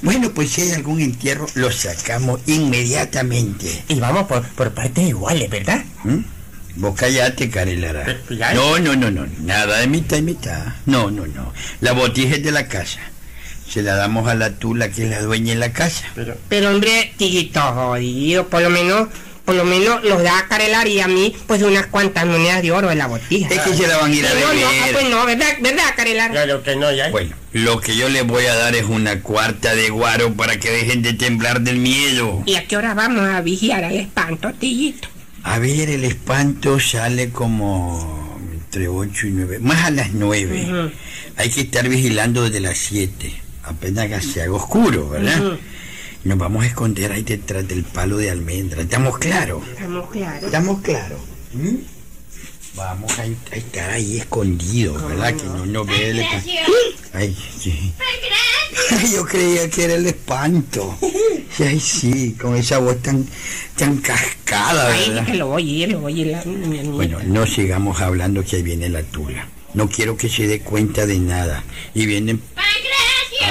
Bueno, 0.00 0.30
pues 0.32 0.50
si 0.50 0.62
hay 0.62 0.72
algún 0.72 1.00
entierro, 1.00 1.46
lo 1.54 1.72
sacamos 1.72 2.40
inmediatamente. 2.46 3.82
Y 3.88 3.98
vamos 3.98 4.28
por, 4.28 4.46
por 4.50 4.70
partes 4.70 5.08
iguales, 5.08 5.50
¿verdad? 5.50 5.84
¿Mm? 6.04 6.18
Vos 6.76 6.94
callate, 6.94 7.50
Carelara. 7.50 8.18
No, 8.54 8.78
no, 8.78 8.94
no, 8.94 9.10
no. 9.10 9.26
Nada 9.40 9.78
de 9.78 9.88
mitad 9.88 10.18
y 10.18 10.22
mitad. 10.22 10.74
No, 10.86 11.10
no, 11.10 11.26
no. 11.26 11.52
La 11.80 11.90
botija 11.90 12.36
es 12.36 12.44
de 12.44 12.52
la 12.52 12.68
casa. 12.68 13.00
Se 13.68 13.82
la 13.82 13.94
damos 13.94 14.28
a 14.28 14.34
la 14.34 14.54
tula 14.54 14.90
que 14.90 15.04
es 15.04 15.10
la 15.10 15.20
dueña 15.20 15.52
de 15.52 15.58
la 15.58 15.72
casa. 15.72 16.06
Pero, 16.14 16.36
Pero 16.48 16.70
hombre, 16.70 17.12
tiguito 17.16 17.60
jodido, 17.60 18.48
por 18.48 18.62
lo 18.62 18.70
menos, 18.70 19.08
por 19.44 19.54
lo 19.54 19.64
menos 19.64 20.02
los 20.04 20.22
da 20.22 20.38
a 20.38 20.48
Carelar 20.48 20.88
y 20.88 21.00
a 21.00 21.08
mí, 21.08 21.34
pues 21.46 21.62
unas 21.62 21.86
cuantas 21.86 22.26
monedas 22.26 22.62
de 22.62 22.72
oro 22.72 22.88
de 22.88 22.94
la 22.94 23.06
botija. 23.06 23.48
Es 23.54 23.60
que 23.60 23.74
se 23.74 23.86
la 23.86 23.98
van 23.98 24.10
a 24.10 24.14
ir 24.14 24.26
a 24.26 24.34
no, 24.34 24.40
no, 24.54 24.66
ah, 24.66 24.88
pues 24.92 25.08
no, 25.10 25.26
¿verdad, 25.26 25.46
verdad 25.60 25.84
Carelar? 25.96 26.30
claro 26.30 26.62
que 26.62 26.76
no, 26.76 26.92
ya. 26.92 27.10
Bueno, 27.10 27.34
lo 27.52 27.80
que 27.80 27.96
yo 27.96 28.08
les 28.08 28.26
voy 28.26 28.46
a 28.46 28.54
dar 28.54 28.74
es 28.74 28.84
una 28.84 29.20
cuarta 29.22 29.74
de 29.74 29.90
guaro 29.90 30.34
para 30.34 30.58
que 30.58 30.70
dejen 30.70 31.02
de 31.02 31.12
temblar 31.12 31.60
del 31.60 31.76
miedo. 31.78 32.42
¿Y 32.46 32.54
a 32.56 32.66
qué 32.66 32.76
hora 32.76 32.94
vamos 32.94 33.28
a 33.28 33.40
vigiar 33.42 33.84
al 33.84 33.96
espanto, 33.96 34.52
tiguito? 34.58 35.08
A 35.42 35.58
ver, 35.58 35.88
el 35.90 36.04
espanto 36.04 36.80
sale 36.80 37.30
como 37.30 38.38
entre 38.52 38.88
8 38.88 39.26
y 39.26 39.30
9, 39.30 39.58
más 39.60 39.84
a 39.84 39.90
las 39.90 40.12
9. 40.12 40.66
Ujú. 40.68 40.92
Hay 41.36 41.50
que 41.50 41.62
estar 41.62 41.88
vigilando 41.88 42.44
desde 42.44 42.60
las 42.60 42.76
7, 42.78 43.32
apenas 43.68 44.08
que 44.08 44.20
se 44.20 44.42
haga 44.42 44.52
oscuro, 44.52 45.08
¿verdad? 45.10 45.58
Nos 46.24 46.38
vamos 46.38 46.64
a 46.64 46.66
esconder 46.66 47.12
ahí 47.12 47.22
detrás 47.22 47.66
del 47.66 47.84
palo 47.84 48.16
de 48.16 48.30
almendra, 48.30 48.82
¿estamos 48.82 49.18
claros? 49.18 49.62
Estamos 49.68 50.10
claros. 50.10 50.44
Estamos 50.44 50.80
claros. 50.80 51.18
Vamos 52.74 53.18
a 53.18 53.22
a 53.22 53.56
estar 53.56 53.90
ahí 53.90 54.18
escondido, 54.18 54.94
¿verdad? 55.08 55.34
Que 55.34 55.44
no 55.44 55.66
nos 55.66 55.86
ve 55.86 56.10
el 56.10 56.20
espanto. 56.20 56.50
Ay, 57.12 57.36
sí. 57.58 57.92
Ay, 58.90 59.10
yo 59.14 59.24
creía 59.24 59.68
que 59.68 59.84
era 59.84 59.94
el 59.94 60.06
espanto. 60.06 60.96
Ay, 61.58 61.80
sí, 61.80 62.36
con 62.40 62.56
esa 62.56 62.78
voz 62.78 63.02
tan, 63.02 63.26
tan 63.76 63.96
cascada, 63.96 64.92
Ay, 64.92 65.08
¿verdad? 65.08 65.26
que 65.26 65.34
lo 65.34 65.50
oye, 65.50 65.86
lo 65.88 66.04
oye 66.04 66.26
la 66.26 66.44
mi 66.44 66.78
niña. 66.78 66.90
Bueno, 66.90 67.18
no 67.24 67.46
sigamos 67.46 68.00
hablando 68.00 68.44
que 68.44 68.56
ahí 68.56 68.62
viene 68.62 68.88
la 68.88 69.02
tula. 69.02 69.48
No 69.74 69.88
quiero 69.88 70.16
que 70.16 70.28
se 70.28 70.46
dé 70.46 70.60
cuenta 70.60 71.06
de 71.06 71.18
nada. 71.18 71.64
Y 71.94 72.06
viene... 72.06 72.38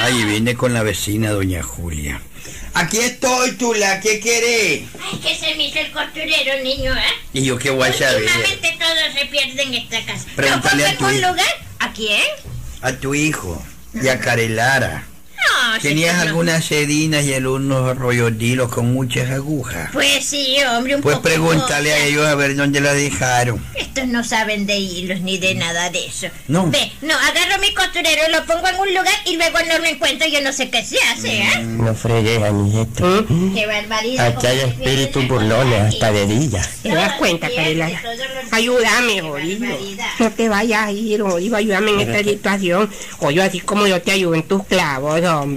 Ay, 0.01 0.23
viene 0.25 0.55
con 0.55 0.73
la 0.73 0.83
vecina 0.83 1.31
doña 1.31 1.63
Julia. 1.63 2.21
Aquí 2.73 2.97
estoy, 2.99 3.53
Tula, 3.53 3.99
¿qué 3.99 4.19
querés? 4.19 4.83
Ay, 5.01 5.19
que 5.19 5.35
se 5.35 5.55
me 5.55 5.67
hizo 5.67 5.79
el 5.79 5.91
costurero, 5.91 6.63
niño, 6.63 6.93
¿eh? 6.95 7.01
Y 7.33 7.43
yo 7.43 7.57
qué 7.57 7.71
a 7.87 7.93
saber. 7.93 8.21
Últimamente 8.23 8.77
todo 8.79 9.19
se 9.19 9.25
pierde 9.25 9.61
en 9.63 9.73
esta 9.73 10.05
casa. 10.05 10.25
Pregúntale 10.35 10.83
¿Lo 10.83 10.89
a 10.89 10.93
tu 10.97 11.09
hijo. 11.09 11.27
lugar? 11.29 11.47
¿A 11.79 11.91
quién? 11.93 12.21
A 12.81 12.91
tu 12.93 13.15
hijo 13.15 13.65
y 13.93 14.07
a 14.07 14.19
Carelara. 14.19 15.07
No, 15.67 15.75
sí 15.75 15.87
Tenías 15.89 16.15
no. 16.15 16.21
algunas 16.21 16.65
sedinas 16.65 17.25
y 17.25 17.33
algunos 17.33 17.97
rollos 17.97 18.31
con 18.69 18.93
muchas 18.93 19.29
agujas. 19.31 19.89
Pues 19.91 20.25
sí, 20.25 20.57
hombre, 20.75 20.95
un 20.95 21.01
Pues 21.01 21.17
poco 21.17 21.27
pregúntale 21.27 21.93
a 21.93 22.05
ellos 22.05 22.25
a 22.25 22.35
ver 22.35 22.55
dónde 22.55 22.79
la 22.79 22.93
dejaron. 22.93 23.63
Estos 23.75 24.07
no 24.07 24.23
saben 24.23 24.65
de 24.65 24.77
hilos 24.77 25.21
ni 25.21 25.37
de 25.37 25.55
nada 25.55 25.89
de 25.89 26.05
eso. 26.05 26.27
No. 26.47 26.69
Ve, 26.69 26.91
no, 27.01 27.13
agarro 27.13 27.59
mi 27.61 27.73
costurero, 27.73 28.23
lo 28.31 28.45
pongo 28.45 28.67
en 28.67 28.75
un 28.79 28.87
lugar 28.89 29.13
y 29.25 29.35
luego 29.35 29.57
no 29.67 29.77
lo 29.79 29.85
encuentro. 29.85 30.27
Yo 30.27 30.41
no 30.41 30.53
sé 30.53 30.69
qué 30.69 30.83
se 30.83 30.97
hace, 31.03 31.41
¿eh? 31.41 31.63
No 31.63 31.93
fregues, 31.95 32.41
Aniceto. 32.43 33.25
Qué 33.53 33.65
barbaridad. 33.65 34.27
Aquí 34.27 34.47
hay 34.47 34.59
espíritus 34.59 35.27
burlones, 35.27 35.93
hasta 35.93 36.11
de 36.11 36.27
dilla. 36.27 36.69
¿Te 36.83 36.89
das 36.89 37.13
cuenta, 37.13 37.49
Carela? 37.49 37.89
Ayúdame, 38.51 39.21
jodido. 39.21 39.65
No 40.19 40.31
te 40.31 40.49
vayas 40.49 40.87
a 40.87 40.91
ir, 40.91 41.21
jodido. 41.21 41.57
Ayúdame 41.57 41.91
en 41.91 41.99
esta 42.01 42.23
situación. 42.23 42.89
O 43.19 43.31
yo 43.31 43.43
así 43.43 43.59
como 43.59 43.87
yo 43.87 44.01
te 44.01 44.11
ayudo 44.11 44.35
en 44.35 44.43
tus 44.43 44.63
clavos, 44.65 45.21
hombre. 45.23 45.56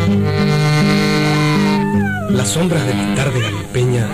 Las 2.33 2.49
sombras 2.49 2.87
de 2.87 2.93
la 2.93 3.13
tarde 3.13 3.41
galopeña 3.41 4.07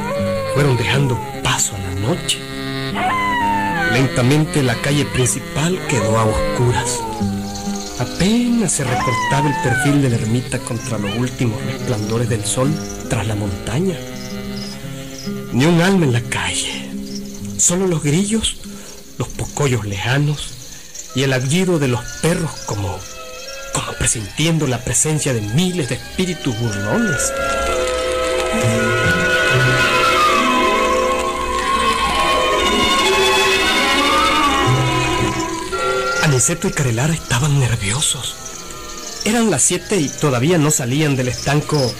fueron 0.55 0.75
dejando 0.75 1.19
paso 1.43 1.75
a 1.75 1.79
la 1.79 1.99
noche. 2.01 2.39
Lentamente 3.93 4.63
la 4.63 4.75
calle 4.81 5.05
principal 5.05 5.79
quedó 5.87 6.17
a 6.17 6.25
oscuras. 6.25 6.99
Apenas 7.99 8.71
se 8.71 8.83
recortaba 8.83 9.47
el 9.47 9.61
perfil 9.61 10.01
de 10.01 10.09
la 10.09 10.15
ermita 10.15 10.57
contra 10.59 10.97
los 10.97 11.15
últimos 11.15 11.63
resplandores 11.63 12.27
del 12.27 12.43
sol 12.43 12.73
tras 13.07 13.27
la 13.27 13.35
montaña. 13.35 13.97
Ni 15.53 15.65
un 15.65 15.79
alma 15.81 16.05
en 16.05 16.13
la 16.13 16.21
calle. 16.21 16.89
Solo 17.57 17.85
los 17.85 18.01
grillos, 18.01 18.57
los 19.19 19.27
pocollos 19.27 19.85
lejanos 19.85 20.53
y 21.15 21.21
el 21.21 21.33
aullido 21.33 21.77
de 21.77 21.87
los 21.87 22.03
perros 22.23 22.51
como, 22.65 22.97
como 23.73 23.91
presintiendo 23.99 24.65
la 24.65 24.83
presencia 24.83 25.33
de 25.33 25.41
miles 25.41 25.89
de 25.89 25.95
espíritus 25.95 26.59
burlones. 26.59 27.31
Aniceto 36.37 36.67
y 36.67 36.71
Carelara 36.71 37.15
estaban 37.15 37.59
nerviosos. 37.59 38.35
Eran 39.25 39.49
las 39.49 39.63
siete 39.63 39.97
y 39.97 40.07
todavía 40.07 40.59
no 40.59 40.69
salían 40.69 41.15
del 41.15 41.29
estanco 41.29 41.91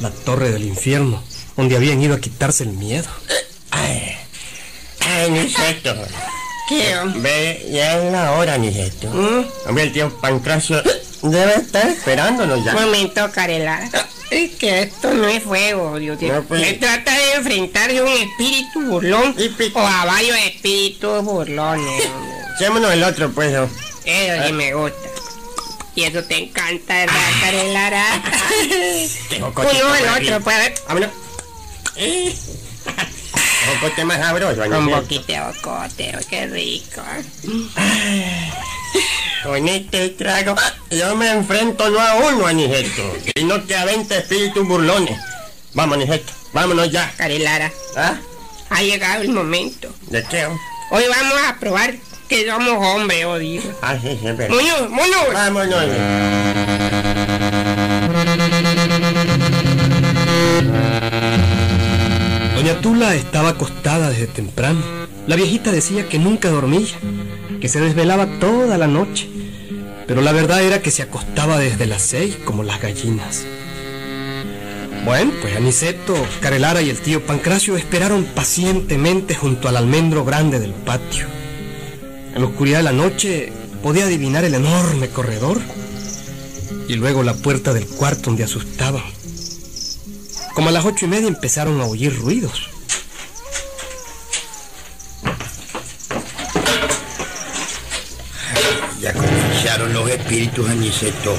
la 0.00 0.10
torre 0.10 0.50
del 0.50 0.64
infierno, 0.64 1.22
donde 1.56 1.76
habían 1.76 2.02
ido 2.02 2.16
a 2.16 2.20
quitarse 2.20 2.64
el 2.64 2.70
miedo. 2.70 3.06
Ay, 3.70 4.16
Aniceto. 4.98 5.94
¿Qué? 6.68 6.96
Ve, 7.18 7.68
ya 7.70 8.02
es 8.02 8.10
la 8.10 8.32
hora, 8.32 8.54
Aniceto. 8.54 9.08
¿Mm? 9.08 9.68
Hombre, 9.68 9.84
el 9.84 9.92
tío 9.92 10.20
Pancracio 10.20 10.82
debe 11.22 11.54
estar 11.54 11.86
esperándonos 11.86 12.64
ya. 12.64 12.72
Momento, 12.72 13.30
Carelar. 13.30 13.88
Es 14.32 14.56
que 14.56 14.82
esto 14.82 15.14
no 15.14 15.28
es 15.28 15.44
fuego, 15.44 15.96
Dios 16.00 16.20
mío. 16.20 16.34
No, 16.34 16.42
pues. 16.42 16.60
Se 16.60 16.72
trata 16.72 17.16
de 17.16 17.34
enfrentarse 17.34 17.98
a 17.98 18.02
un 18.02 18.08
espíritu 18.08 18.80
burlón 18.84 19.36
Y 19.38 19.48
o 19.74 19.78
a 19.78 20.04
varios 20.06 20.36
espíritus 20.38 21.22
burlones. 21.22 22.02
Echémonos 22.56 22.92
el 22.92 23.04
otro, 23.04 23.30
pues. 23.32 23.52
¿no? 23.52 23.64
Eso 24.04 24.46
sí 24.46 24.52
me 24.52 24.74
gusta. 24.74 25.08
Y 25.94 26.04
eso 26.04 26.22
te 26.24 26.36
encanta, 26.36 26.94
¿verdad, 26.94 27.30
Carelara? 27.40 28.22
Tengo 29.30 29.52
Uno 29.56 29.94
el 29.94 30.08
otro, 30.22 30.40
pues 30.42 30.56
a 30.56 30.58
ver. 30.58 30.74
Vámonos. 30.88 31.10
Eh. 31.96 32.34
Un 33.72 33.78
coche 33.80 34.04
más 34.04 34.18
sabroso, 34.18 34.62
Un 34.62 34.72
Aniceto. 34.74 35.00
poquito 35.02 35.32
de 35.32 35.40
bocote, 35.40 36.18
qué 36.30 36.46
rico. 36.46 37.02
Con 39.42 39.68
este 39.68 40.10
trago, 40.10 40.54
yo 40.90 41.16
me 41.16 41.30
enfrento 41.30 41.88
no 41.90 41.98
a 42.00 42.14
uno, 42.16 42.46
Aniceto, 42.46 43.02
sino 43.34 43.66
que 43.66 43.74
a 43.76 43.84
20 43.84 44.18
espíritus 44.18 44.66
burlones. 44.68 45.18
Vamos, 45.74 45.96
Aniceto, 45.96 46.32
vámonos 46.52 46.90
ya. 46.90 47.10
Carelara, 47.16 47.72
¿Ah? 47.96 48.18
ha 48.70 48.82
llegado 48.82 49.22
el 49.22 49.30
momento. 49.30 49.92
¿De 50.10 50.22
qué? 50.24 50.46
Hoy 50.90 51.04
vamos 51.08 51.38
a 51.48 51.56
probar 51.58 51.94
que 52.28 52.46
somos 52.46 52.74
hombres, 52.86 53.40
Dios. 53.40 53.64
Ah, 53.82 53.96
sí, 54.00 54.18
verdad. 54.22 54.48
Muñoz, 54.48 54.90
Muñoz. 54.90 55.32
Vámonos. 55.32 55.84
Doña 62.54 62.80
Tula 62.80 63.14
estaba 63.14 63.50
acostada 63.50 64.10
desde 64.10 64.26
temprano. 64.26 64.80
La 65.26 65.36
viejita 65.36 65.72
decía 65.72 66.08
que 66.08 66.18
nunca 66.18 66.50
dormía, 66.50 66.86
que 67.60 67.68
se 67.68 67.80
desvelaba 67.80 68.26
toda 68.38 68.78
la 68.78 68.86
noche. 68.86 69.28
Pero 70.06 70.20
la 70.20 70.32
verdad 70.32 70.62
era 70.62 70.82
que 70.82 70.90
se 70.90 71.02
acostaba 71.02 71.58
desde 71.58 71.86
las 71.86 72.02
seis 72.02 72.36
como 72.44 72.62
las 72.62 72.80
gallinas. 72.80 73.44
Bueno, 75.04 75.32
pues 75.40 75.56
Aniceto, 75.56 76.14
Carelara 76.40 76.82
y 76.82 76.90
el 76.90 77.00
tío 77.00 77.24
Pancracio 77.24 77.76
esperaron 77.76 78.24
pacientemente 78.24 79.34
junto 79.34 79.68
al 79.68 79.76
almendro 79.76 80.24
grande 80.24 80.58
del 80.58 80.72
patio. 80.72 81.35
En 82.36 82.42
la 82.42 82.48
oscuridad 82.48 82.80
de 82.80 82.82
la 82.82 82.92
noche 82.92 83.50
podía 83.82 84.04
adivinar 84.04 84.44
el 84.44 84.52
enorme 84.52 85.08
corredor 85.08 85.58
y 86.86 86.92
luego 86.92 87.22
la 87.22 87.32
puerta 87.32 87.72
del 87.72 87.86
cuarto 87.86 88.24
donde 88.24 88.44
asustaban. 88.44 89.02
Como 90.54 90.68
a 90.68 90.72
las 90.72 90.84
ocho 90.84 91.06
y 91.06 91.08
media 91.08 91.28
empezaron 91.28 91.80
a 91.80 91.86
oír 91.86 92.14
ruidos. 92.14 92.68
Ya 99.00 99.14
comenzaron 99.14 99.94
los 99.94 100.10
espíritus 100.10 100.68
Aniceto. 100.68 101.38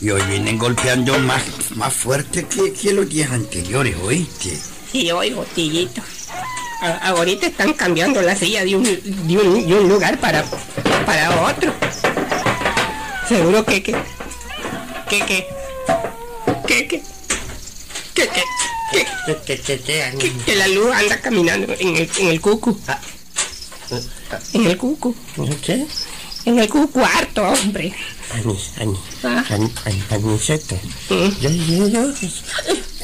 Y 0.00 0.10
hoy 0.10 0.22
vienen 0.28 0.58
golpeando 0.58 1.18
más, 1.18 1.42
más 1.74 1.92
fuerte 1.92 2.44
que, 2.44 2.72
que 2.72 2.92
los 2.92 3.08
días 3.08 3.32
anteriores, 3.32 3.96
¿oíste? 4.00 4.56
Sí, 4.92 5.10
oigo, 5.10 5.44
tillito. 5.56 6.02
A- 6.80 7.08
Ahorita 7.08 7.46
están 7.46 7.72
cambiando 7.74 8.22
la 8.22 8.34
silla 8.36 8.64
de 8.64 8.76
un, 8.76 8.82
de 8.84 9.36
un, 9.38 9.66
de 9.66 9.74
un 9.74 9.88
lugar 9.88 10.18
para, 10.18 10.44
para 11.06 11.46
otro. 11.46 11.72
Seguro 13.28 13.64
que, 13.64 13.82
que, 13.82 13.92
que, 15.08 15.18
que, 15.26 15.46
que, 16.66 16.86
que, 16.86 16.86
que, 16.88 17.02
que, 18.14 18.28
que, 18.28 19.06
¿Qué, 19.26 19.36
qué, 19.46 19.60
qué, 19.60 19.80
qué, 20.18 20.32
que, 20.44 20.56
la 20.56 20.66
luz 20.68 20.92
anda 20.92 21.20
caminando 21.20 21.72
en 21.78 21.96
el, 21.96 22.10
en 22.18 22.26
el 22.28 22.40
cucu. 22.40 22.76
En 24.52 24.66
el 24.66 24.76
cucu. 24.76 25.14
¿Qué? 25.64 25.86
En 26.46 26.58
el 26.58 26.68
cucu 26.68 27.00
harto, 27.04 27.42
hombre. 27.44 27.92
Ani, 28.34 28.58
Ani, 28.80 28.98
Ah. 29.22 29.44
Ani, 29.50 29.72
Ani, 29.84 30.02
Aniceto. 30.10 30.76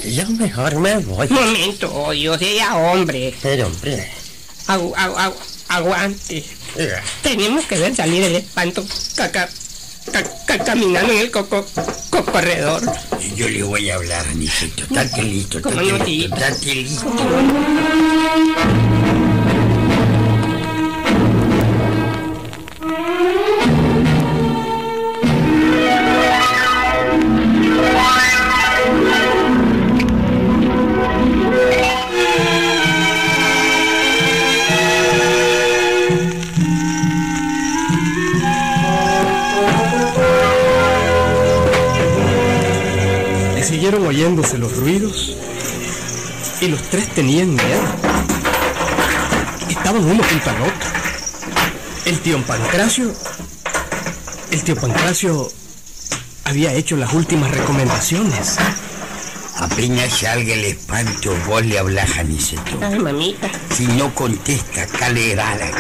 Yo, 0.04 0.28
mejor 0.30 0.76
me 0.78 0.98
voy. 0.98 1.28
Momento, 1.28 2.12
yo 2.12 2.38
sea 2.38 2.76
hombre. 2.76 3.34
Pero, 3.42 3.66
hombre, 3.66 4.08
Agu, 4.66 4.92
agu, 4.96 5.14
agu- 5.16 5.36
aguante. 5.68 6.44
Tenemos 7.22 7.64
que 7.66 7.78
ver 7.78 7.94
salir 7.96 8.22
el 8.24 8.36
espanto 8.36 8.84
caca, 9.14 9.48
caminando 10.64 11.12
en 11.12 11.18
el 11.18 11.30
coco, 11.30 11.64
co- 12.10 12.24
corredor. 12.24 12.82
Yo 13.36 13.48
le 13.48 13.62
voy 13.62 13.90
a 13.90 13.94
hablar, 13.96 14.26
Aniceto. 14.28 14.82
Estate 14.84 15.22
listo, 15.22 15.62
¿Cómo 15.62 15.80
estate 15.80 16.04
listo, 16.10 16.36
estate 16.36 16.74
listo. 16.74 17.06
Oyéndose 44.16 44.56
los 44.56 44.75
ruidos 44.75 45.37
y 46.62 46.68
los 46.68 46.80
tres 46.85 47.06
tenían 47.11 47.54
miedo. 47.54 47.82
Estaban 49.68 50.02
uno 50.02 50.25
junto 50.25 50.50
al 50.50 50.62
otro. 50.62 50.88
El 52.06 52.18
tío 52.20 52.42
Pancracio. 52.46 53.12
El 54.50 54.62
tío 54.62 54.75
Pancracio 54.75 55.52
había 56.44 56.73
hecho 56.73 56.96
las 56.96 57.12
últimas 57.12 57.50
recomendaciones. 57.50 58.56
Apenas 59.58 60.11
salga 60.18 60.54
el 60.54 60.64
espanto, 60.64 61.37
vos 61.46 61.66
le 61.66 61.78
hablas 61.78 62.16
a 62.16 62.23
Niceto. 62.23 62.78
Ay, 62.80 62.99
mamita. 62.99 63.50
Si 63.70 63.87
no 63.87 64.14
contesta, 64.14 64.87
calerara, 64.87 65.70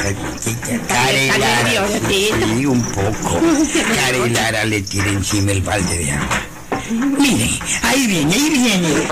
calerara. 0.88 1.62
nerviosa, 1.62 2.00
tita. 2.06 2.36
Sí, 2.46 2.66
un 2.66 2.82
poco. 2.82 3.40
Carelara 3.96 4.66
le 4.66 4.82
tira 4.82 5.08
encima 5.08 5.52
el 5.52 5.62
balde 5.62 5.96
de 5.96 6.12
agua. 6.12 6.55
Mire, 6.90 7.50
ahí 7.82 8.06
viene, 8.06 8.34
ahí 8.34 8.50
viene. 8.50 9.08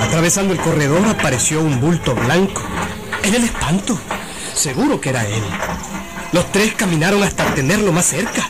Atravesando 0.00 0.52
el 0.52 0.60
corredor 0.60 1.04
apareció 1.08 1.60
un 1.60 1.80
bulto 1.80 2.14
blanco. 2.14 2.62
Era 3.24 3.36
el 3.36 3.44
espanto. 3.44 3.98
Seguro 4.54 5.00
que 5.00 5.10
era 5.10 5.24
él. 5.26 5.42
Los 6.32 6.50
tres 6.52 6.74
caminaron 6.74 7.22
hasta 7.22 7.54
tenerlo 7.54 7.92
más 7.92 8.06
cerca. 8.06 8.48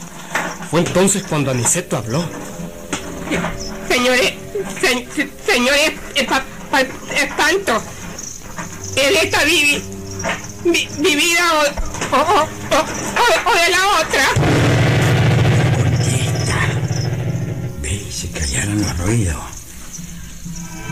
Fue 0.71 0.81
entonces 0.81 1.23
cuando 1.29 1.50
Aniceto 1.50 1.97
habló. 1.97 2.25
Señores, 3.88 4.35
se- 4.81 5.07
se- 5.14 5.31
señores, 5.52 5.93
espa- 6.14 6.43
pa- 6.71 6.81
espanto. 6.81 7.83
¿Es 8.97 9.23
esta 9.25 9.45
vivi, 9.45 9.83
vi- 10.64 10.88
vivida 10.99 11.43
o, 11.55 12.17
o, 12.17 12.21
o, 12.21 12.45
o- 12.45 13.50
o 13.50 13.55
de 13.55 13.71
la 13.71 13.87
otra? 14.00 14.25
Contesta. 15.76 16.59
Ve, 17.81 18.07
se 18.11 18.29
callaron 18.52 18.82
los 18.82 18.99
ruidos. 18.99 19.37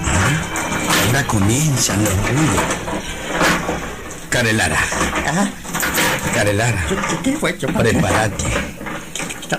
Ah, 0.05 1.07
Ahora 1.07 1.27
comienzan 1.27 2.03
los 2.05 2.15
ruidos. 2.15 2.65
Carelara. 4.29 4.79
Carelara. 6.35 6.87
¿Qué 7.23 7.37
fue, 7.37 7.59
chupa? 7.59 7.81
Prepárate. 7.81 8.45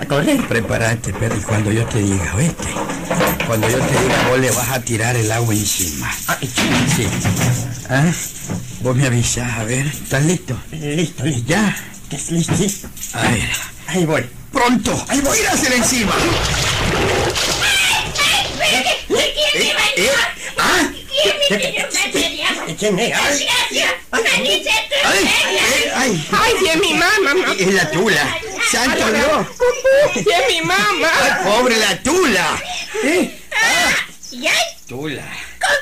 ¿A 0.00 0.06
correr? 0.06 0.40
Prepárate, 0.48 1.12
pero 1.12 1.36
cuando 1.42 1.70
yo 1.70 1.84
te 1.84 1.98
diga, 1.98 2.34
oíste, 2.34 2.64
cuando 3.46 3.68
yo 3.68 3.78
te 3.78 4.00
diga, 4.02 4.28
vos 4.30 4.38
le 4.40 4.50
vas 4.50 4.68
a 4.70 4.80
tirar 4.80 5.14
el 5.16 5.30
agua 5.30 5.52
encima. 5.54 6.10
Ay, 6.28 6.50
Sí. 6.96 7.06
¿Ah? 7.90 8.10
Vos 8.80 8.96
me 8.96 9.06
avisás, 9.06 9.58
a 9.58 9.64
ver, 9.64 9.86
¿estás 9.86 10.24
listo? 10.24 10.58
listo, 10.72 11.24
listo. 11.24 11.46
¿Ya? 11.46 11.76
¿Estás 12.10 12.30
listo? 12.30 12.88
A 13.12 13.22
ver. 13.22 13.48
Ahí 13.88 14.06
voy. 14.06 14.24
¡Pronto! 14.50 15.04
¡Ahí 15.08 15.20
voy 15.20 15.38
a 15.48 15.52
hacer 15.52 15.72
encima! 15.72 16.12
¿Quién 19.52 19.76
me 19.76 19.81
¿Eh? 19.96 20.10
¿Ah? 20.58 20.90
¿Quién 22.78 22.98
es? 22.98 23.12
Ay, 23.14 23.48
¡Ay! 24.10 25.24
eh, 25.24 25.92
¡Ay! 25.94 26.28
Ay, 26.32 26.54
sí 26.58 26.68
es 26.68 26.76
mi 26.76 26.94
mamá. 26.94 27.32
Es 27.58 27.74
la 27.74 27.90
tula. 27.90 28.38
¡Santo 28.70 29.12
Dios! 29.12 29.46
Es 30.14 30.48
mi 30.48 30.62
mamá. 30.62 31.10
¡Ay, 31.22 31.32
pobre 31.44 31.76
la 31.76 32.02
tula! 32.02 32.62
¿Y 33.04 34.46
ay, 34.46 34.64
Tula. 34.88 35.24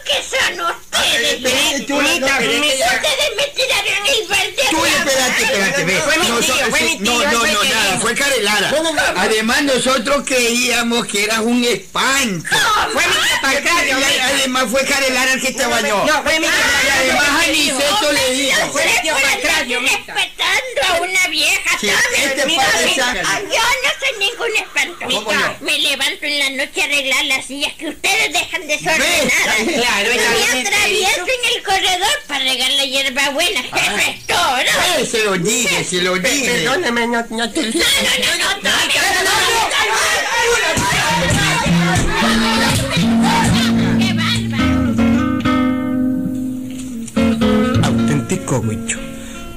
Qué 0.05 0.22
son 0.22 0.61
ustedes? 0.61 1.40
Espérate. 1.40 2.61
mira. 2.61 2.87
Ustedes 2.87 3.31
me 3.37 3.44
tiraron 3.55 4.07
el 4.07 4.29
balde. 4.29 4.62
Tú 4.70 4.83
de 4.83 4.88
espérate, 4.88 5.42
espérate, 5.42 5.85
ve. 5.85 6.00
Fue 6.00 6.18
mi 6.18 6.26
tío, 6.26 6.70
fue 6.70 6.81
mi 6.83 6.98
tío, 6.98 7.12
no, 7.12 7.24
no, 7.24 7.46
no, 7.46 7.61
que 7.61 7.68
nada, 7.68 7.98
fue 8.00 8.14
Carelara. 8.14 8.72
Además, 9.16 9.62
nosotros 9.62 10.24
creíamos 10.26 11.07
que 11.07 11.24
eras 11.24 11.40
un 11.40 11.64
espanto. 11.64 12.48
Fue 12.92 13.03
mi 13.07 13.94
mira. 13.94 14.26
además 14.26 14.64
fue 14.70 14.85
Carelara 14.85 15.33
el 15.33 15.40
que 15.40 15.53
te 15.53 15.66
bañó. 15.66 16.05
No, 16.05 16.22
fue 16.22 16.40
mi 16.40 16.46
Y 16.46 16.88
además 16.90 17.29
Aniceto 17.46 18.12
le 18.12 18.31
dijo. 18.33 18.72
Fue 18.72 18.85
mi 18.85 19.00
tío 19.03 19.14
respetando 19.14 20.49
a 20.88 21.01
una 21.01 21.27
vieja, 21.29 21.79
Sí, 21.81 21.88
¿sabes? 21.88 22.27
este 22.31 22.47
mira, 22.47 22.64
mira. 22.85 23.23
Ah, 23.27 23.40
Yo 23.40 23.49
no 23.49 23.90
soy 23.99 24.19
ningún. 24.19 24.51
¿Cómo 25.25 25.33
no? 25.33 25.57
Me 25.61 25.79
levanto 25.79 26.25
en 26.27 26.38
la 26.38 26.51
noche 26.64 26.83
a 26.83 26.85
arreglar 26.85 27.25
las 27.27 27.47
sillas 27.47 27.73
que 27.75 27.88
ustedes 27.88 28.33
dejan 28.33 28.66
desordenadas. 28.66 29.57
Claro, 29.75 30.11
Y 30.12 30.59
atravieso 30.66 31.21
en 31.27 31.57
el 31.57 31.62
corredor 31.62 32.23
para 32.27 32.45
regar 32.45 32.71
la 32.73 32.85
hierba 32.85 33.31
buena. 33.31 33.61
Eso 33.61 33.97
es 34.09 34.27
todo. 34.27 34.59
Eh, 34.59 35.07
se 35.11 35.25
lo 35.25 35.37
dije, 35.38 35.85
se 35.85 36.03
lo 36.03 36.16
dije. 36.19 36.51
Perdóname, 36.51 37.07
no, 37.07 37.27
no 37.31 37.51
te... 37.51 37.62
No, 37.62 37.73
no, 37.73 38.61
no, 38.62 38.62
no. 38.62 38.71
Auténtico 47.85 48.59
huicho. 48.61 48.99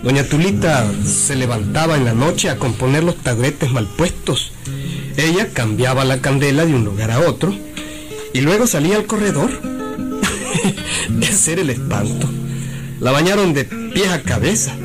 Doña 0.04 0.26
Tulita 0.26 0.86
se 1.06 1.36
levantaba 1.38 1.96
en 1.96 2.04
la 2.04 2.13
noche 2.13 2.50
a 2.50 2.58
componer 2.58 3.06
los 3.06 3.16
taburetes 3.16 3.72
mal 3.72 3.88
puestos. 3.88 4.52
Ella 5.16 5.48
cambiaba 5.54 6.04
la 6.04 6.20
candela 6.20 6.66
de 6.66 6.76
un 6.76 6.84
lugar 6.84 7.10
a 7.10 7.22
otro 7.22 7.56
y 8.34 8.42
luego 8.42 8.68
salía 8.68 8.98
al 8.98 9.06
corredor. 9.06 9.50
Ese 11.22 11.54
era 11.54 11.62
el 11.62 11.70
espanto. 11.70 12.30
La 13.00 13.12
bañaron 13.12 13.54
de 13.54 13.63
pies 13.63 14.10
a 14.10 14.22
cabeza, 14.22 14.76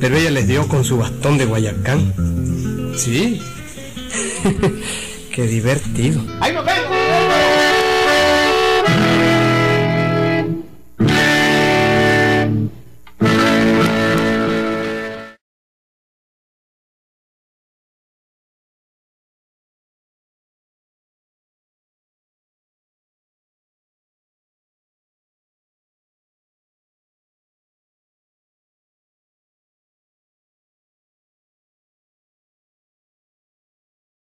pero 0.00 0.16
ella 0.16 0.30
les 0.30 0.48
dio 0.48 0.66
con 0.66 0.84
su 0.84 0.98
bastón 0.98 1.38
de 1.38 1.44
Guayacán. 1.44 2.94
Sí, 2.96 3.40
qué 5.34 5.46
divertido. 5.46 6.20
¡Ahí 6.40 6.52
nos 6.52 6.66
vemos! 6.66 6.99